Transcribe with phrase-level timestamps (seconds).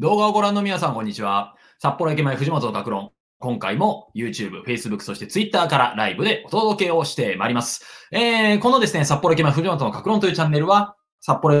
[0.00, 1.54] 動画をご覧の皆さん、こんにちは。
[1.78, 3.12] 札幌駅前藤本の学論。
[3.38, 7.84] 今回も YouTube、Facebook、そして Twitter からライブでお届けをしてまいります。
[8.10, 11.54] えー、このですね、札幌駅前藤本の学論というチャンネルは、札幌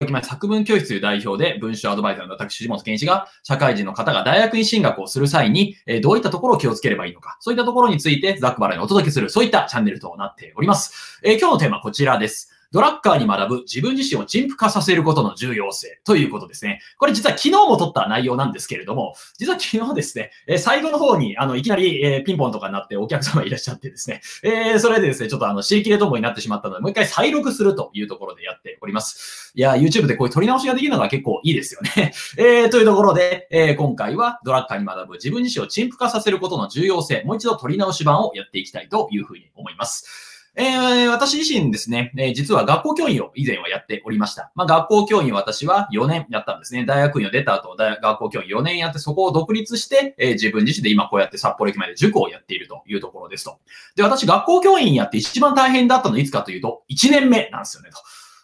[0.00, 11.18] 駅前作文教室という代表で文章アドバイザーの私、藤本健一が、社会人の方が大学院進学をする際に、えー、どういったところを気をつければいいのか、そういったところについてざっくばらにお届けする、そういったチャンネルとなっております。
[11.24, 12.52] えー、今日のテーマはこちらです。
[12.72, 16.80] ドラッカーに学ぶ自分自身を陳腐化させることの重要性ということですね。
[16.98, 29.52] これ実は昨日も撮った内容なんですけれども、実は昨日ですね、え最後の方に、あの、いきなり、えピンポンとかになってお客様いらっしゃってですね、え、それでですね、ちょっとあの、尻切れともになってしまったので、もう一回再録するというところでやっております。
[29.56, 32.12] いや、YouTube でこういう撮り直しができるのが結構いいですよね。
[32.38, 40.29] えー、というところで、え、今回はドラッカーに学ぶ自分自身を陳腐化させることの重要性、もう一度撮り直し版をやっていきたいというふうに思います。
[40.56, 44.50] えー、私自身ですね、えー、実は学校教員を以前はやっておりました。
[44.54, 46.84] まあ、学校教員私は4年やったんですね。
[46.84, 53.58] 大学院を出た後、大学校教員4年やって、そこを独立して、えー、自分自身で今こうやって札幌駅前で塾をやっているというところですと。
[53.94, 57.98] で、私学校教員やって一番大変だったのいつかというと、1年目なんですよねと。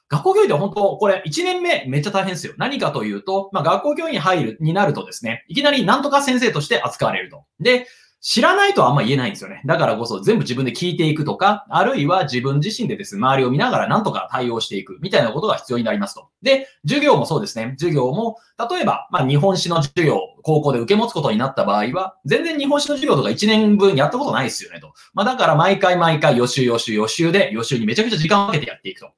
[0.08, 2.54] 学校教員って本当、これ1年目めっちゃ大変ですよ。
[2.56, 7.44] 何かというと、まあ、学校教員に入る、になるとですね、いきなりなんとか先生として扱われると。
[7.58, 7.88] で、
[8.28, 9.62] 知らないとはあんま言えないんですよね。
[9.66, 16.28] だからこそ全部自分で聞いていくとか、あるいは自分自身でですね、周りを見ながらなんとか対応していくみたいなことが必要になりますと。
[16.42, 17.76] で、授業もそうですね。
[17.78, 18.38] 授業も、
[18.68, 24.92] 例えば、まあ、日本史の授業、高校で受け持つことになった場合は、全然日本史の授業とか1年分やったことないですよねと。
[25.14, 29.12] まあ、だから毎回毎回予習予習予習で、予習にめちゃくちゃ時間をかけてやっていくと。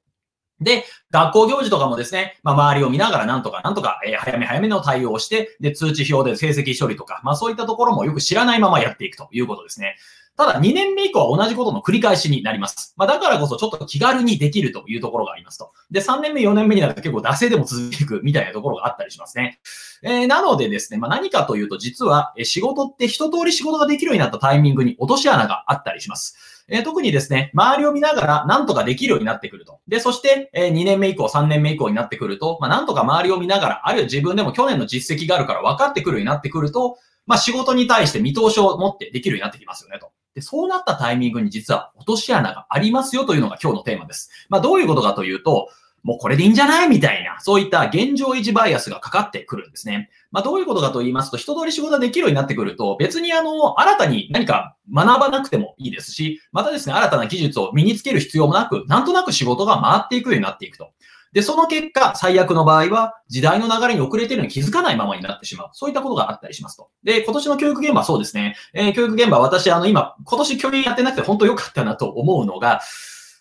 [0.61, 9.95] で、学校行事とかもですね、まあ、周りを見ながらなんとかなんとか、えー、早め早めの対応をして、で、通知表で成績処理とか、まあそういったところもよく知らないままやっていくということですね。
[10.39, 12.93] ただ、2年目以降は同じことの繰り返しになります。
[12.95, 15.73] まあ、だからこそちょっと気軽にできるというところがありますと。
[15.91, 19.59] で、3年目、4年目になると結構惰性でも続いていくみたいなところがあったりしますね。
[20.01, 26.63] えー、なのでですね、まあ、何かというと、実は、仕事って一通り仕事ができるようになったタイミングに落とし穴があったりします。
[26.69, 29.81] え、特にですね、周りを見ながら何とかできるようになってくると。
[29.89, 40.11] で、そして、え、2年目以降、3年目以降になってくると、まあ、なんとか周りを見ながら、あるいは自分でも去年の実績があるから分かってくるようになってくると、まあ、仕事に対して見通しを持ってできるようになってきますよねと。
[40.35, 44.29] で、そうなったタイミングに実は落とし穴がありますよというのが今日のテーマです。
[44.49, 45.69] まあ、どういうことかというと、
[46.03, 50.09] もうこれでいいんじゃないみたいな、そういった現状維持バイアスがかかってくるんですね。
[50.31, 60.91] まあ、どういうことかと言いますと、一通り仕事ができるようになってくると、別にあの、新たに何か学ばなくてもいいですし、またですね、新たな技術を身につける必要もなく、なんとなく仕事が回っていくようになっていくと。
[61.33, 65.69] で、その結果、最悪の場合は、時代の流れに遅れているのに気づかないままになってしまう。
[65.73, 66.89] そういったことがあったりしますと。
[67.03, 68.55] で、今年の教育現場はそうですね。
[68.73, 72.81] えー、教育現場、私、あの、今、今年教員やってなくて本当良かったなと思うのが、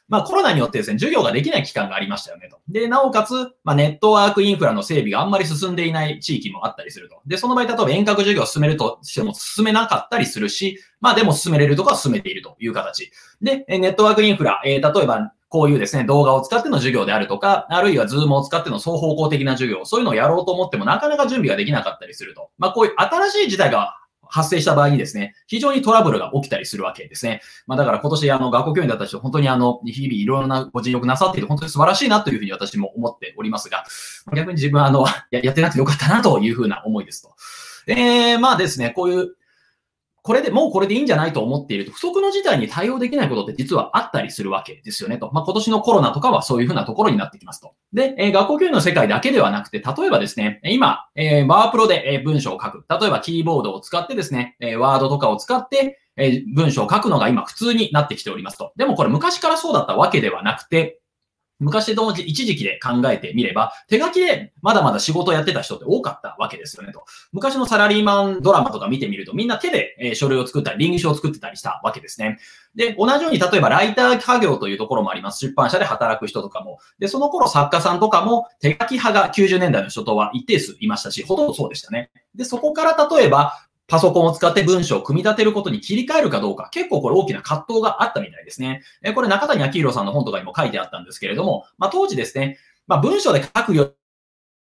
[0.08, 2.58] まあコロナによってですね、授業ができない期間がありましたよねと。
[2.68, 7.20] で、なおかつ、まあネットワークインフラの整備があんまり進んでいない地域もあったりすると。
[7.26, 13.12] で、その場合、例えば遠隔授業を進めるとしても進めなかったりするし、まあでも進めれるとか進めているという形。
[13.42, 22.50] で、ネットワークインフラ、えー、例えばこういうですね、動画を使っての授業であるとか、あるいは Zoom を使っての双方向的な授業、そういうのをやろうと思ってもなかなか準備ができなかったりすると。
[22.58, 23.96] まあこういう新しい事態が
[24.30, 27.40] 発生した場合にですね、非常にトラブルが起きたりするわけですね。
[27.66, 33.84] まあだから今年あの学校教員だった人、本当にあの、日々いろいろなご尽力なさっていて、本当に素晴らしいなというふうに私も思っておりますが、
[34.34, 37.34] 逆に自分はあの、ややってなくてよかったなというふうな思いですと。
[37.86, 39.37] えー、まあですね、こういう
[40.22, 45.30] これで、もうこれでいいんじゃないと思っていると、不測の事態に対応できないことって実はあったりするわけですよねと。
[45.32, 47.74] まあ、今年のコロナとかはそういうふうなところになってきますと。
[47.92, 52.84] で、えー、学校教員の世界だけではなくて、例えばですね、今、えー、ワープロで、え文章を書く。
[52.88, 58.72] 例えばキーボードを使ってですね、えワードとかを使って、え文章を書くのが今普通になってきておりますと。
[58.76, 60.97] でもこれ昔からそうだったわけではなくて、
[61.58, 67.04] 昔と一時期で考えてみれば、手書きでまだまだ仕事やってた人って多かったわけですよねと。
[67.32, 72.38] 昔のサラリーマンドラマとか見てみると、みんな手で、え書類を作ったり、臨時書を作ってたりしたわけですね。
[72.74, 75.44] で、同じように例えばライター家業というところもあります。
[75.44, 76.78] 出版社で働く人とかも。
[76.98, 82.10] で、その頃作家さんとかも手書き派が90年代の初頭は一定数いましたし、ほとんどそうでしたね。
[82.34, 83.54] で、そこから例えば、
[83.88, 88.82] パソコンを使って文章を組み立てることに切り替えるかどうか、結構これ大きな葛藤があったみたいですね。
[89.02, 93.94] えこれ中谷明宏さんの本とかにも書いてあったんですけれども、まあ、当時ですね、まあ、文章で書くよ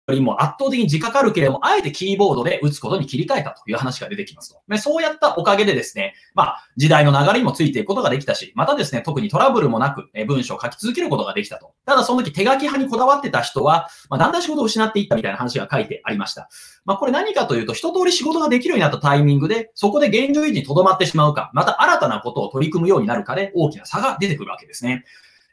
[0.08, 4.60] よりも圧倒的に時間かかるけれども、あえてキーボードで打つことに切り替えたという話が出てきますと。
[4.68, 11.74] でそうやったおかげでですね、まあ、時代の流れにもついていくことができたし、またですね、特にトラブルもなく、え文章を書き続けることができたと。
[11.84, 16.48] ただその時手書き派にこだわってた人は、まあ、だんだん仕事を失っていったみたいな話が書いてありました。
[16.84, 25.04] まあ、これ何かというと、一通り仕事ができるようになったタイミングで、そこで現状維持に留まってしまうか、また新たなことを取り組むようになるかで大きな差が出てくるわけですね。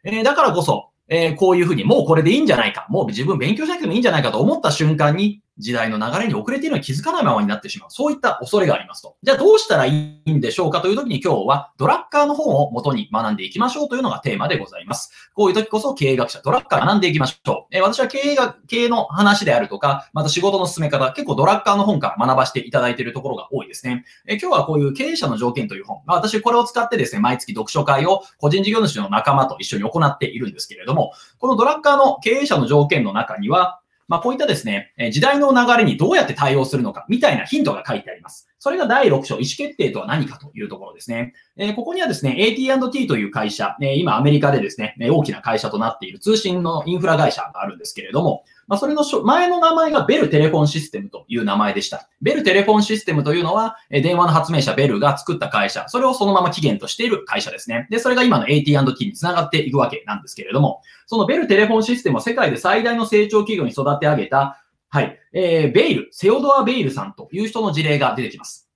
[0.04, 7.90] えー、だからこそ、えー、こういうふうに、もうこれでいいんじゃないか、もう自分勉強しなくてもいいんじゃないかと思った瞬間に、時代の流れに遅れているのに気づかないままになってしまう。
[7.92, 9.16] そういった恐れがありますと。
[9.22, 15.12] じゃあどうしたらいいんでしょうかという時に今日はドラッカーの本を元に学んでいきましょうというのがテーマでございます。
[15.34, 17.76] こういう時こそ経営学者、ドラッカー学んでいきましょう。
[17.76, 24.06] え、私は経営が、経営の話であるとか、また仕事の進め方、結構ドラッカーの本から学ばせていただいているところが多いですね。
[24.28, 26.02] え、今日はこういう経営者の条件という本。
[26.06, 38.50] まあ、私これを使ってですね、毎月読書会を個人事業主の仲間と一緒に行っているんですけれども、このドラッカーの経営者の条件の中には、まあ、こういったですね、時代の流れにどうやって対応するのか、みたいなヒントが書いてあります。
[38.58, 41.34] それが第6章、意思決定とは何かというところですね。
[41.56, 52.08] え、ここにはですね、AT&T という会社、え、今アメリカでですね、大きな会社となっている通信のインフラ会社があるんですけれども、まあ、それの前の名前がベルテレフォンシステムという名前でした。
[52.22, 57.88] ベルテレフォンシステムというのは、電話の発明者ベルが作った会社、それをそのまま起源としている会社ですね。
[57.90, 68.70] で、それが今の AT&T につながっていくわけなんですけれども、そのベルテレフォンシステムを世界で最大の成長企業に育て上げた、はい、えー、ベイル、セオドア・ベイルさんという人の事例が出てきます。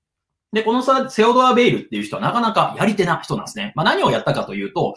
[0.54, 3.74] で、このさ、セオドア・ベイルっていう人はなかなかやり手な人なんですね。
[3.76, 4.96] まあ、何をやったかというと、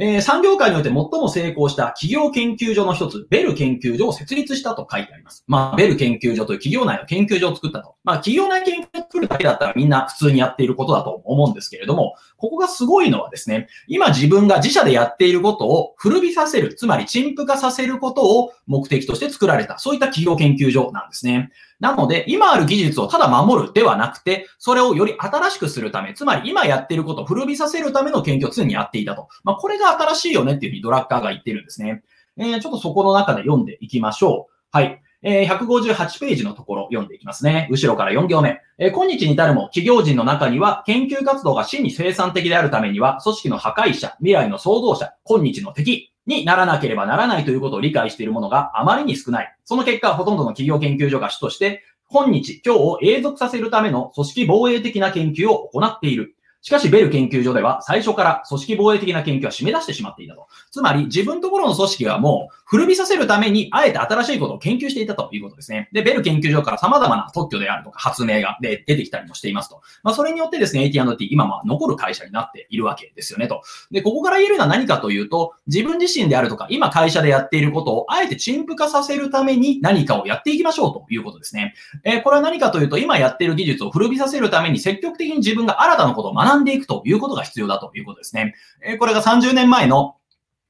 [0.00, 5.44] えー、産業界において最も成功した企業研究所の一つ、ベル研究所を設立したと書いてあります。
[5.48, 7.96] まあ、ベル研究所という企業内の研究所を作ったと。
[8.04, 21.50] まあ、企業内研究所を作るだけだったらみんな普通にやっていることだと思うんですけれども、ここがすごいのはですね、今自分が自社でやっていることを古びさせる、つまり陳腐化させることを目的として作られた、そういった企業研究所なんですね。
[21.80, 29.28] なので、今ある技術をただ守るではなくて、それをより新しくするため、つまり今やってることを古びさせるための研究を常にやっていたと。
[29.44, 32.02] まあ、これが新しいよねっていうふうにドラッカーが言ってるんですね。
[32.36, 34.54] えー、ちょっとそこの中で読んでいきましょう。
[34.70, 35.02] はい。
[35.22, 37.68] えー、158ページのところ読んでいきますね。
[37.70, 38.60] 後ろから4行目。
[38.78, 49.56] えー、今日に至るも企業人の中には研究活動が真に生産的であるためには、組織の破壊者、未来の創造者、今日の敵、にならなければならないということを理解しているものがあまりに少ない。
[49.64, 56.36] その結果、ほとんどの企業研究所が主として、今日、今日を永続させるための組織防衛的な研究を行っている。
[56.68, 60.48] しかし、ベル研究所では最初から組織防衛的な研究は締め出してしまっていたと。
[60.70, 65.88] つまり、自分ところの組織はもう古びさせるために、あえて新しいことを研究していたということですね。
[65.92, 69.80] で、ベル研究所から様々な特許であるとか発明が出てきたりもしていますと。
[70.02, 73.62] まあ、それによってですね、AT&T 今は残る会社になっているわけですよねと。
[73.90, 81.72] で、ここから言えるのは何かというと、自分自身であるとか、今会社でやっていることをあえて陳腐化させるために何かをやっていきましょうということですね。
[82.04, 88.54] えー、これは何かというと、今やっている技術を古びさせるために積極的に自分が新たなことを学んんでいくということが必要だということですね。
[88.84, 90.16] えこれが30年前の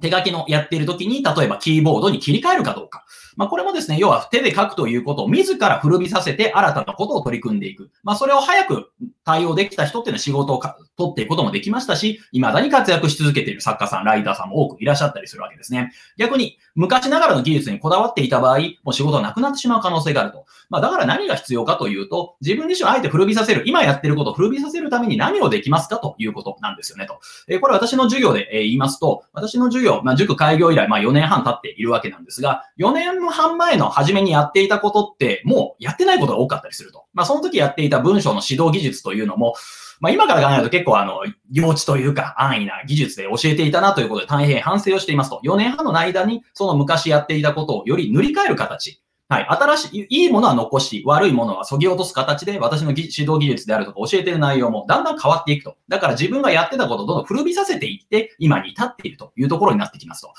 [0.01, 3.05] 手書きのやっている時に、例えばキーボードに切り替えるかどうか。
[3.37, 7.91] まあ、これもですね、要は手で書くということを自ら古びさせて新たなことを取り組んでいく。
[8.05, 8.93] まあ、それを早く
[9.25, 10.61] 対応できた人っていうのは仕事を
[10.97, 15.93] 取っていくこともできましたし、未だに活躍し続けている作家さん、ライターさんも多くいらっしゃったりするわけですね。
[16.17, 20.47] 逆に、昔ながらの技術にこだわっていた場合、もう仕事はなくなってしまう可能性があると。
[20.71, 27.19] まあ、だから何が必要かというと、自分自身をあえて古びさせる、今やってることを古びさせるために何をできますかということなんですよねと。
[27.49, 37.07] え、これ私の授業で、え言いますと、私の授業、まあ、塾開業以来、まあ、4年半経っているわけなんですが、4年半前の初めにやっていたことって、もうやってないことが多かったりすると。
[37.13, 39.55] まあ、その時やっていた文章の指導技術というのも、
[40.01, 45.41] まあ、今から考えると結構あの、幼稚というか安易な技術で教えていたなということで大変反省をしていますと。
[45.45, 49.03] 4年半の間にその昔やっていたことをより塗り替える形。
[49.31, 49.47] はい。
[49.47, 55.77] 新しい、いいものは残し、悪いものは削ぎ落とす形で、私の指導技術であるとか教えている内容もだんだん変わっていくと。
[55.87, 60.33] だから自分がやってたことをどんどん古びさせていって、今に至っているというところになってきますと。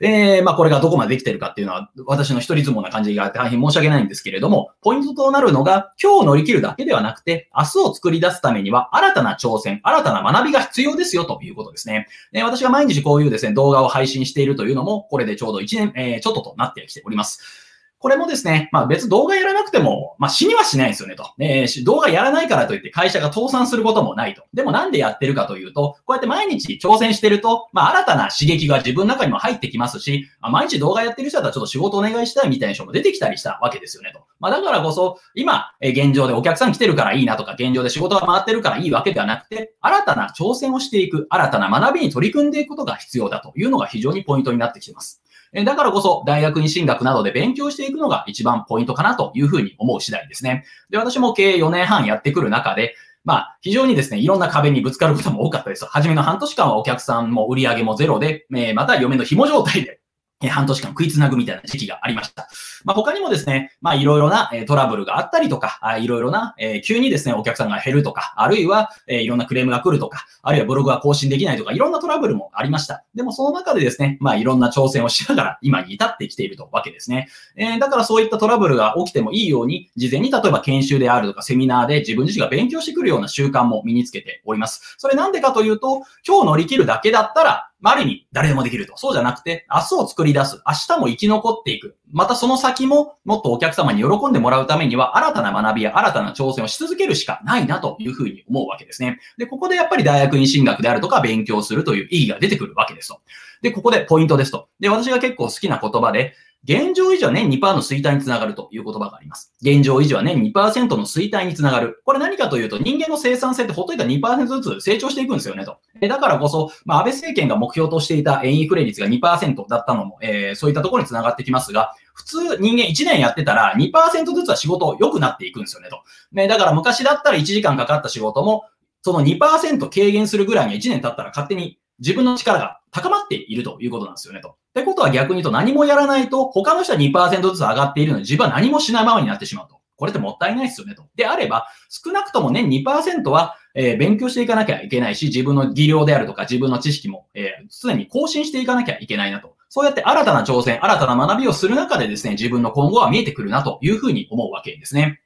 [0.00, 12.08] えー、まあこれがどこまでできてるかっていうのは、私の一人相撲な感じがあって大変申し訳ないんですけれども、ポイントとなるのが、今日乗り切るだけではなくて、明日を作り出すためには、新たな挑戦、新たな学びが必要ですよということですね。
[12.32, 17.65] えー、私が毎日こういうですね、動画を配信しているというのも、これでちょうど1年、えー、ちょっととなってきております。
[17.98, 21.32] これもですね、まあ別動画やらなくても、まあ死にはしないですよねと。
[21.38, 24.44] えー、動画やらないからといって会社が倒産することもないと。
[24.52, 34.20] でもなんでやってるかというと、こうやって毎日挑戦してると、まあ新たな刺激が自分の中にも入ってきますし、あ、毎日動画やってる人だったらちょっと仕事お願いしたいみたいな人も出てきたりしたわけですよねと。
[34.40, 45.22] まあだからこそ、今、え現状でお客さん来てるからいいなとか、現状で仕事が回ってるからいいわけではなくて、新たな挑戦をしていく、新たな学びに取り組んでいくことが必要だというのが非常にポイントになってきてます。
[45.64, 50.64] だからこそ、大学院進学などで勉強していくのが一番ポイントかなというふうに思う次第ですね。
[50.90, 55.84] で、私も経営4年半やってくる中で、まあ、非常にですね、いろんな壁にぶつかることも多かったです。
[55.86, 60.00] 初めの半年間はお客さんも売り上げもゼロで、え、また嫁の紐状態で
[60.42, 62.48] え半年間食いつなぐみたいな時期がありました。
[62.84, 73.04] まあ、他にもですね、まあ、いろいろな、えトラブルがあったりとか、いろいろな、え急にですね、お客さんが減るとか、あるいは、えいろんなクレームが来るとか、あるいはブログが更新できないとか、いろんなトラブルもありました。
[73.14, 77.28] でも、その中でですね、まあ、いろんな挑戦をしながら、今に至ってきているとわけですね。
[77.56, 84.96] えだからそういったトラブルが起きてもいいように、事前に例えば研修であるとか、セミナーで自分自身が勉強してくるような習慣も身につけております。
[84.98, 88.96] それなんでかというと、今日乗り切るだけだったら、まあ、ある意味、誰でもできると。
[88.96, 90.62] そうじゃなくて、明日を作り出す。
[90.66, 91.96] 明日も生き残っていく。
[92.10, 99.18] またその先も、もっとお客様に喜んでもらうためには、新たな学びや新たな挑戦をし続けるしかないなというふうに思うわけですね。
[99.36, 103.20] で、ここでやっぱり大学院進学であるとか、勉強するという意義が出てくるわけですと。
[103.60, 104.68] で、ここでポイントですと。
[104.80, 106.34] で、私が結構好きな言葉で、
[106.68, 109.54] 現状維持は年2%の衰退につながるという言葉があります。
[109.62, 112.02] 現状維持は年2%の衰退につながる。
[112.04, 115.78] これ何かというと、人間の生産性ってほっといたら2%ずつ成長していくんですよねと。
[116.00, 126.00] だからこそ、まあ、安倍政権が目標としていたインフレ率が2%だったのも、えー、そういったところにつながってきますが、普通人間1年やってたら2%ずつは仕事良くなっていくんですよねと。
[126.32, 128.64] ね、だから昔だったら1時間かかった仕事も、
[129.02, 134.50] その2%軽減するぐらいに1年経ったら勝手に自分の力が高まっているということなんですよねと。
[134.50, 139.76] ってことは逆に言うと何もやらないと他の人は2%ずつ上がっているのに自分は何もしないままになってしまうと。
[139.96, 141.04] これってもったいないですよねと。
[141.16, 149.56] であれば、少なくとも年2%は、えー、勉強していかなきゃいけないし、自分の技量であるとか自分の知識も、えー、常に更新していかなきゃいけないなと。
[149.68, 155.20] そうやって新たな挑戦、新たな学びをする中でですね、自分の今後は見えてくるなというふうに思うわけですね。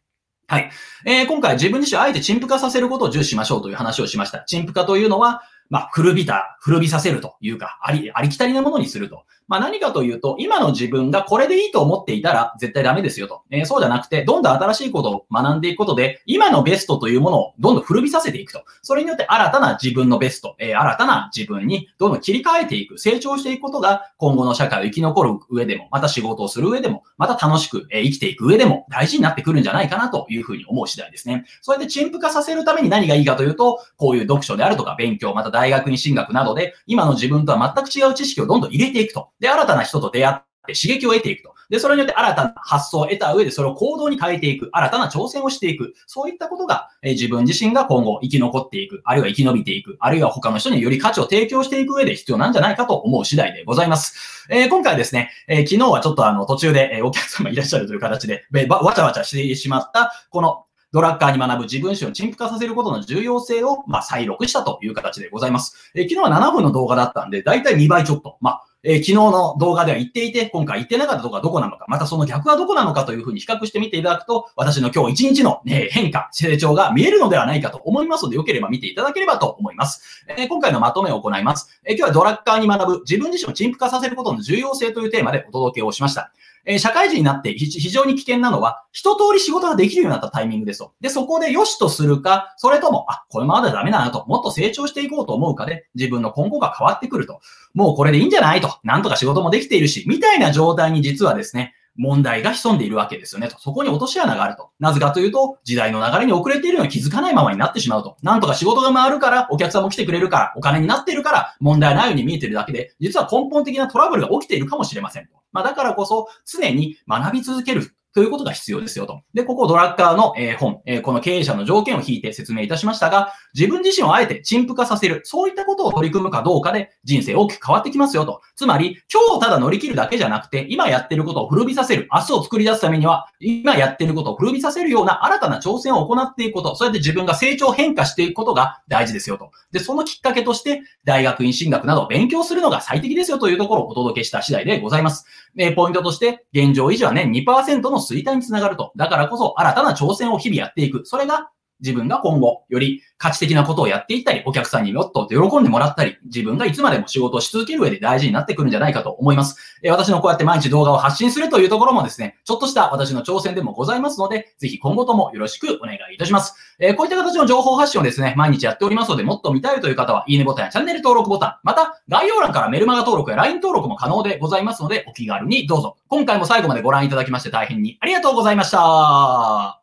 [0.47, 0.71] はい。
[1.05, 4.43] えー、今回自分自身あえて陳腐化させることを重視しましょうという話をしました。
[4.45, 9.23] 陳腐化というのは、まあ、古びた、古びさせるというか、あり、ありきたりなものにすると。
[9.51, 13.43] まあ、何かというと、今の自分がこれでいいと思っていたら絶対ダメですよと。
[13.51, 18.63] えー、そうじゃなくて、どんどん新しいことを学んでいくことで、今のベストというものをどんどん古びさせていくと。
[18.83, 31.45] それによって新たな自分のベスト、えー、新たな自分にどんどん切り替えていく、成長していくことが、今後の社会を生き残る上でも、また仕事をする上でも、また楽しく、え、生きていく上でも大事になってくるんじゃないかなというふうに思う次第ですね。
[31.61, 39.29] それで陳腐化させるために何がいいかというと、こういう読書であるとか勉強、また大学に進学などで、今の自分とは全く違う知識をどんどん入れていくと。
[39.41, 40.37] で、新たな人と出会っ
[40.67, 41.55] て刺激を得ていくと。
[41.69, 44.71] で、それによって新たな発想を得た上でそれを行動に変えていく。
[44.73, 45.93] 新たな挑戦をしていく。
[46.07, 49.03] そういったことが、え自分自身が今後生き残っていく。
[49.05, 49.97] あるいは生き延びていく。
[50.01, 54.47] あるいは他の人により価値を提供していく上で必要なんじゃないかと思う次第でございます。
[54.49, 65.93] えー、今回ですね、えー、昨日はちょっとあの途中で、えお客様いらっしゃるという形で、わちゃわちゃしてしまった、このドラッカーに学ぶ自分史を陳腐化させることの重要性を、まあ、再録したという形でございます。
[65.95, 68.37] えー、昨日は7分の動画だったんで、だいたい2倍ちょっと。
[68.41, 80.25] まあえー、昨日の動画では言っていて、今回言ってなかったとこはどこなのか、またその逆はどこなのかというふうに比較してみていただくと、私の今日一日の、ね、変化、成長が見えるのではないかと思いますので、よければ見ていただければと思います。
[80.29, 81.81] えー、今回のまとめを行います。
[81.85, 86.33] えー、今日はドラッカーに学ぶ自分自身を陳腐化させることの重要性というテーマでお届けをしました。
[86.65, 90.93] えー、社会人になって非常に危険なのは、一通り仕事ができるようになったタイミングですと。
[91.01, 97.41] で、そこで良しとするか、それとも、あ、これまでダメだなと、もっと成長していこうと思うかで、自分の今後が変わってくると。
[97.75, 98.79] もうこれでいいんじゃないと。
[98.85, 103.59] なんとか仕事もできているし、みたいな状態に実はですね、問題が潜んでいるわけですよねと。
[103.59, 104.71] そこに落とし穴があると。
[104.79, 108.17] なぜかというと、時代の流れに遅れているのに気づかないままになってしまうと。
[108.23, 115.40] なんとか仕事が回るから、お客さんも来てくれるから、お金になっているから、問題ないように見えているだけで、実は根本的なトラブルが起きているかもしれませんと。
[115.53, 119.23] まあ、だからこそ、常に学び続けるということが必要ですよと。
[119.35, 128.41] で、ここドラッカーの、え、本、え、この経営者の条件を引いて説明いたしましたが、自分自身をあえて陳腐化させる、そういったことを取り組むかどうかで人生大きく変わってきますよと。
[128.57, 139.51] つまり、今日ただ乗り切るだけじゃなくて、今やってることを古びさせる、明日を作り出すためには、今やってることを古びさせるような新たな挑戦を行っていくこと、そうやって自分が成長変化していくことが大事ですよと。
[139.71, 145.27] で、そのきっかけとして、大学院進学など勉強するのが最適ですよというところをお届けした次第でございます。
[145.57, 148.93] えポイントとして、現状維持はね、2%のの衰退につながると。
[148.97, 151.03] だからこそ、新たな挑戦を日々やっていく。
[151.05, 159.57] それが自分が今後、より価値的なことをやっていったり、お客さんにもっと喜んでもらったり、自分がいつまでも仕事をし続ける上で大事になってくるんじゃないかと思います。
[159.83, 166.55] え私のこうやって毎日動画を発信するというところもですね、ちょっとした私の挑戦でもございますので、ぜひ今後ともよろしくお願いいたします。
[166.79, 175.97] えこういった形の情報発信をですね、毎日やっておりますので、もっと見たいという方は、いいねボタンやチャンネル登録ボタン、また概要欄からメルマガ登録や LINE 登録も可能でございますので、お気軽にどうぞ。
[176.09, 179.80] 今回も最後までご覧いただきまして大変にありがとうございました。